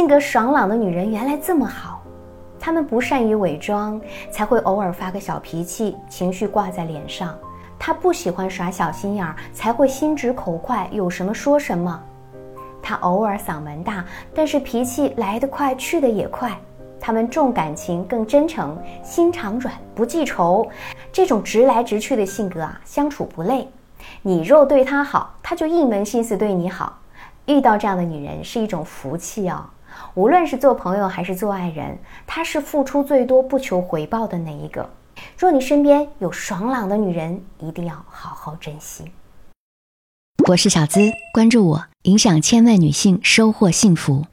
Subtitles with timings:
[0.00, 2.00] 性格爽朗的女人原来这么好，
[2.58, 7.36] 她们不善于伪装，才会偶尔发个小脾气，情绪挂在脸上。
[7.78, 12.02] 她不喜欢耍小心眼儿，才会心直口快，有什么说什么。
[12.80, 14.02] 她偶尔嗓门大，
[14.34, 16.58] 但是脾气来得快，去得也快。
[16.98, 20.66] 她们重感情，更真诚，心肠软，不记仇。
[21.12, 23.68] 这种直来直去的性格啊，相处不累。
[24.22, 26.96] 你若对她好，她就一门心思对你好。
[27.44, 29.62] 遇到这样的女人是一种福气哦。
[30.14, 34.88] 无论是做朋友还是做爱人，她是付出最多、不求回报的那一个。
[35.36, 39.04] 若你身边有爽朗的女人，一定要好好珍惜。
[40.48, 44.24] 我是小资，关注我，影响千万女性，收获幸福。